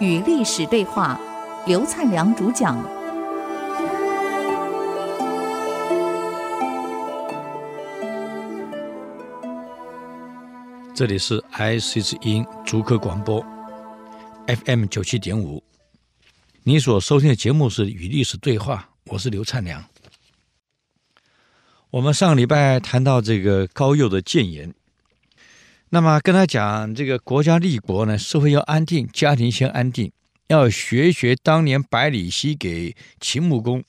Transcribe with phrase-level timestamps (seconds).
[0.00, 1.20] 与历史对话，
[1.66, 2.82] 刘灿良主讲。
[10.94, 13.44] 这里是 IC 之音竹科广播
[14.46, 15.62] ，FM 九七点五。
[16.64, 19.80] 你所收听的节目是《与历史对话》，我是刘灿良。
[21.90, 24.74] 我们上礼拜谈到这个高佑的谏言，
[25.88, 30.12] 那么跟他讲，这个国家立国呢，社会要安定，家庭先安定，
[30.48, 33.82] 要学学当年百里奚给秦穆公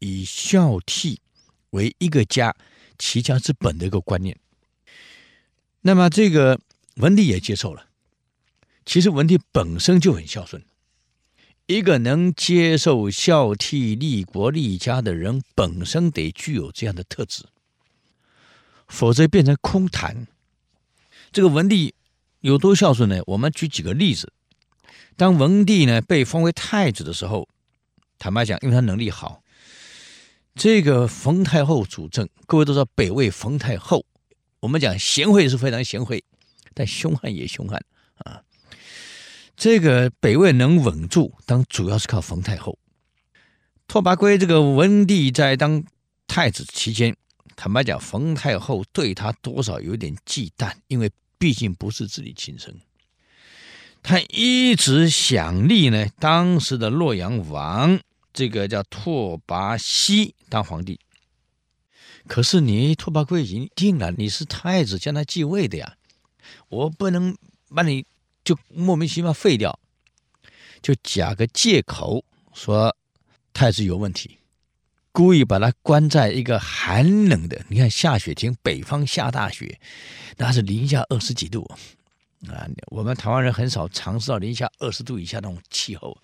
[0.00, 1.16] 以孝悌
[1.70, 2.54] 为一个家
[2.98, 4.36] 齐家之本的一个观念。
[5.80, 6.60] 那么这个
[6.96, 7.86] 文帝也接受了，
[8.84, 10.62] 其实文帝本身就很孝顺。
[11.70, 17.44] 一个能接受孝悌、立国立家的人，本身得具有这样的特质，
[18.88, 20.26] 否则变成空谈。
[21.30, 21.94] 这个文帝
[22.40, 23.22] 有多孝顺呢？
[23.24, 24.32] 我们举几个例子。
[25.16, 27.48] 当文帝呢被封为太子的时候，
[28.18, 29.44] 坦白讲，因为他能力好，
[30.56, 34.04] 这个冯太后主政，各位都知道北魏冯太后，
[34.58, 36.24] 我们讲贤惠是非常贤惠，
[36.74, 37.80] 但凶悍也凶悍
[38.24, 38.42] 啊。
[39.60, 42.78] 这个北魏能稳住，当主要是靠冯太后。
[43.86, 45.84] 拓跋圭这个文帝在当
[46.26, 47.14] 太子期间，
[47.56, 52.74] 坦白讲，冯太后对他多少有点忌惮，因为毕竟不是自己亲生。
[54.02, 58.00] 他一直想立呢，当时的洛阳王，
[58.32, 60.98] 这个叫拓跋熙当皇帝。
[62.26, 65.96] 可是你拓跋圭已经定了，你是太子将来继位的呀，
[66.70, 67.36] 我不能
[67.74, 68.06] 把你。
[68.42, 69.78] 就莫名其妙废掉，
[70.82, 72.96] 就假个借口说
[73.52, 74.38] 太子有问题，
[75.12, 77.64] 故意把他关在一个寒冷的。
[77.68, 79.78] 你看下雪天，北方下大雪，
[80.36, 81.62] 那是零下二十几度
[82.48, 82.66] 啊！
[82.86, 86.16] 我们台湾人很少尝试到零下二十度以下那种气候。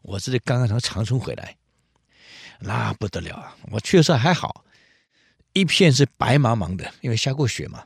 [0.00, 1.56] 我这里刚刚从长春回来，
[2.60, 3.56] 那不得了啊！
[3.70, 4.64] 我确实还好，
[5.52, 7.84] 一片是白茫茫的，因为下过雪嘛。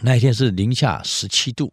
[0.00, 1.72] 那一天是零下十七度。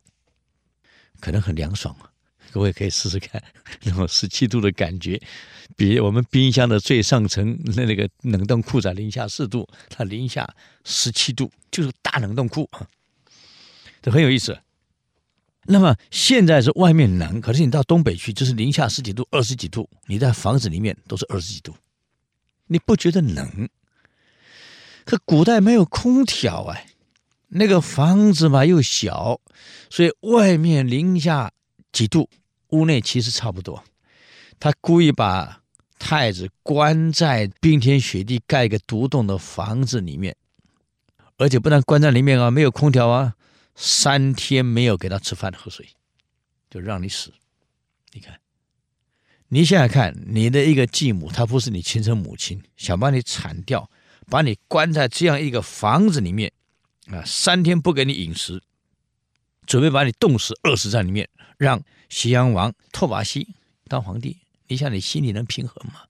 [1.22, 2.12] 可能很凉爽啊，
[2.52, 3.42] 各位可以试试看，
[3.86, 5.22] 那么十七度的感觉，
[5.78, 12.86] 比我们冰箱的最上层那那个冷冻库在零下四度，它零下十七度，就是大冷冻库啊，
[14.02, 14.60] 这很有意思。
[15.66, 21.76] 那么现在是外面冷，可是你到东北去，就是零下十几度、二十几度，你在房子里面都是二十几度，
[22.66, 23.70] 你不觉得冷？
[25.06, 26.88] 可古代没有空调哎。
[27.54, 29.42] 那个房子嘛又小，
[29.90, 31.52] 所以外面零下
[31.92, 32.30] 几度，
[32.70, 33.84] 屋内其实差不多。
[34.58, 35.62] 他故意把
[36.00, 40.34] 太子关在冰天雪地盖一个独栋的房子里面，
[41.36, 43.36] 而且不但关在里面啊，没有空调啊，
[43.76, 45.90] 三天没有给他吃饭喝水，
[46.70, 47.34] 就让你死。
[48.14, 48.40] 你看，
[49.50, 53.90] 你想想看，你的一个继母，她不是你亲生母亲，想把你铲掉，
[54.28, 56.54] 把你关在这样一个房子里面。
[57.08, 58.62] 啊，三天不给你饮食，
[59.66, 63.56] 准备把你冻死，饿死在里面，让西阳王拓跋熙
[63.88, 66.04] 当皇帝，你想你心里能平衡吗？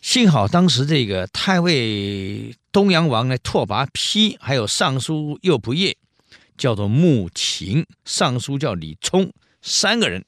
[0.00, 5.96] 幸好当时这个太尉东阳王呢，拓跋丕，还有尚书右仆射，
[6.56, 9.32] 叫做穆秦，尚书叫李冲，
[9.62, 10.24] 三个人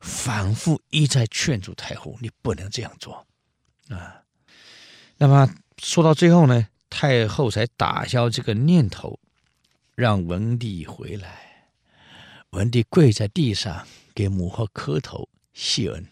[0.00, 3.26] 反复一再劝阻太后，你不能这样做
[3.88, 4.22] 啊。
[5.16, 6.68] 那么说到最后呢？
[6.96, 9.18] 太后才打消这个念头，
[9.96, 11.66] 让文帝回来。
[12.50, 13.84] 文帝跪在地上
[14.14, 16.06] 给母后磕头谢恩，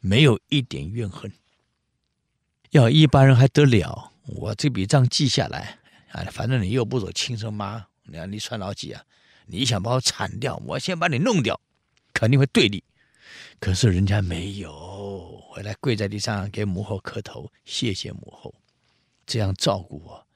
[0.00, 1.32] 没有一点怨恨。
[2.72, 4.12] 要一般人还得了？
[4.26, 5.78] 我这笔账记下来
[6.10, 9.02] 啊，反正你又不是我亲生妈，你看你算老几啊？
[9.46, 11.58] 你想把我铲掉，我先把你弄掉，
[12.12, 12.84] 肯定会对立。
[13.58, 18.54] 可是人家没有，回来跪在地上给母后磕头，谢谢母后。
[19.28, 20.26] 这样照顾我，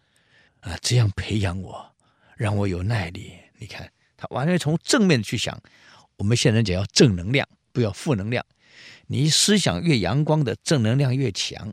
[0.60, 1.92] 啊，这样培养我，
[2.36, 3.32] 让我有耐力。
[3.58, 5.61] 你看，他完全从正面去想。
[6.19, 8.44] 我们现在讲要正能量，不要负能量。
[9.06, 11.72] 你思想越阳光的，正能量越强。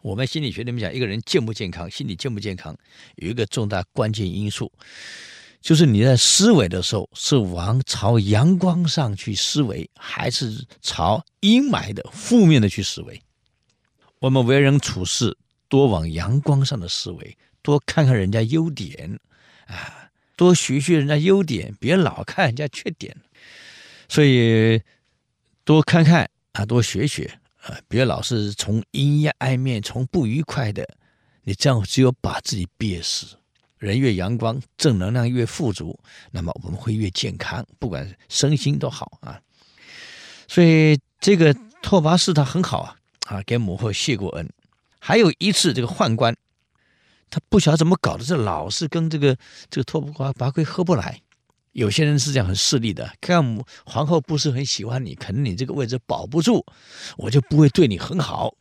[0.00, 2.74] 我们心理学里面讲，一个人健不健康，心理健不健康，
[3.16, 4.72] 有一个重大关键因素，
[5.60, 13.20] 就是你在思维的时候是往朝阳光上去思维，还是朝阴霾的负面的去思维。
[14.20, 15.36] 我们为人处事。
[15.70, 19.18] 多往阳光上的思维，多看看人家优点，
[19.66, 23.16] 啊，多学学人家优点，别老看人家缺点。
[24.08, 24.82] 所以
[25.64, 30.86] 多看看啊，多学学啊，别老是从阴暗面、从不愉快的，
[31.44, 33.36] 你这样只有把自己憋死。
[33.78, 35.98] 人越阳光，正能量越富足，
[36.32, 39.40] 那么我们会越健康，不管身心都好啊。
[40.48, 42.96] 所以这个拓跋氏他很好啊，
[43.26, 44.50] 啊，给母后谢过恩。
[45.00, 46.36] 还有一次这个宦官，
[47.28, 49.36] 他不晓得怎么搞的，这老是跟这个
[49.68, 51.20] 这个拓跋跋圭合不来。
[51.72, 56.64] 有些人是这样很势利的，看皇后不是很喜欢你，可能你这个位置保不住，
[57.16, 58.54] 我就不会对你很好，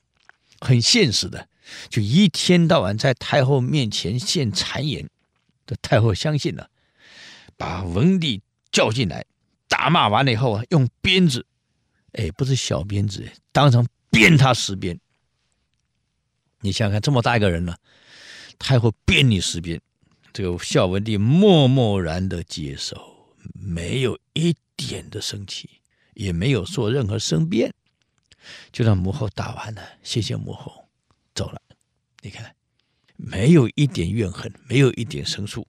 [0.59, 1.47] 很现实的。
[1.89, 5.09] 就一天到晚在太后面前献谗言，
[5.65, 6.69] 这太后相信了，
[7.57, 8.41] 把文帝
[8.71, 9.25] 叫进来，
[9.67, 11.45] 打骂完了以后啊，用鞭子，
[12.13, 14.99] 哎，不是小鞭子，当场鞭他十鞭。
[16.61, 17.75] 你想想看，这么大一个人呢，
[18.57, 19.81] 太后鞭你十鞭，
[20.33, 25.69] 这个孝文帝默默然的接受，没有一点的生气，
[26.13, 27.73] 也没有做任何申辩，
[28.71, 30.85] 就让母后打完了，谢谢母后。
[31.35, 31.61] 走了，
[32.21, 32.53] 你看，
[33.15, 35.65] 没有一点怨恨，没有一点申诉，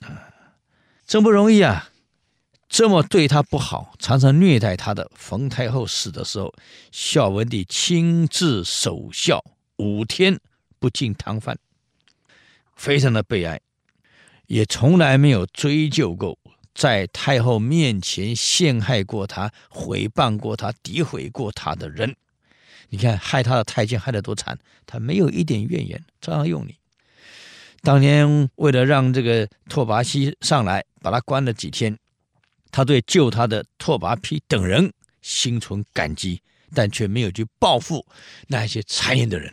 [0.00, 0.32] 啊，
[1.06, 1.90] 真不容易啊！
[2.68, 6.52] 这么对他不好，常常虐待他的冯太后死的时候，
[6.90, 9.44] 孝文帝亲自守孝
[9.76, 10.38] 五天，
[10.78, 11.58] 不进汤饭，
[12.76, 13.60] 非常的悲哀，
[14.46, 16.38] 也从来没有追究过
[16.74, 22.14] 在太后面前陷害过他、诽谤过他、诋毁过他的人。
[22.90, 26.76] 你看，害他的太监害得多惨，他没有一点怨言，照样用你。
[27.82, 31.98] 当年为了让这个拓跋熙上来，把他关了几天，
[32.70, 34.92] 他对救他的拓跋丕等人
[35.22, 36.40] 心存感激，
[36.72, 38.06] 但却没有去报复
[38.46, 39.52] 那些谗言的人。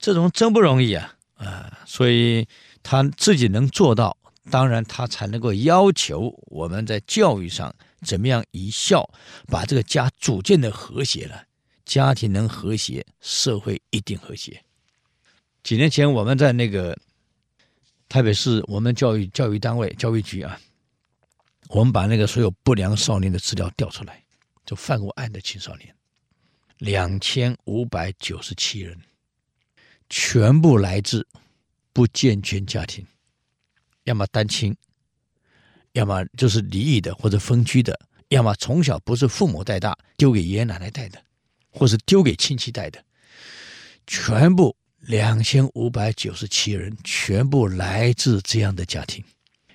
[0.00, 1.14] 这种真不容易啊！
[1.36, 2.48] 啊，所以
[2.82, 4.16] 他自己能做到，
[4.50, 9.08] 当然他才能够要求我们在教育上怎么样一孝
[9.46, 11.44] 把这个家组建的和谐了。
[11.84, 14.62] 家庭能和谐，社会一定和谐。
[15.62, 16.96] 几年前，我们在那个
[18.08, 20.58] 台北市，我们教育教育单位教育局啊，
[21.68, 24.22] 我们把那个所有不良少年的资料调出来，
[24.64, 25.94] 就犯过案的青少年，
[26.78, 28.96] 两千五百九十七人，
[30.10, 31.26] 全部来自
[31.94, 33.06] 不健全家庭，
[34.04, 34.76] 要么单亲，
[35.92, 37.98] 要么就是离异的或者分居的，
[38.28, 41.18] 要么从小不是父母带大，丢给爷爷奶奶带的。
[41.72, 43.00] 或是丢给亲戚带的，
[44.04, 49.22] 全部两千五百九十七人，全部来自这样的家庭，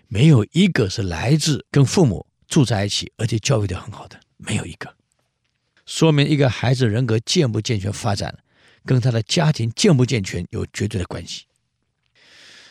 [0.09, 4.93] 没有一个是来自跟父母住在一起而且教育的很好的，没有一个。
[5.85, 8.37] 说明一个孩子人格健不健全发展，
[8.85, 11.45] 跟他的家庭健不健全有绝对的关系。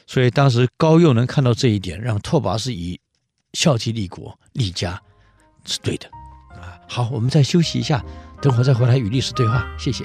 [0.06, 3.00] 所以当时高佑能看到这一点，让拓跋氏以
[3.52, 5.00] 孝悌立国立家
[5.64, 6.08] 是对的。
[6.60, 8.04] 啊，好，我们再休息一下。
[8.42, 10.04] 等会再回来与律师对话，谢谢。